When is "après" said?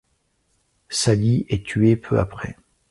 2.19-2.57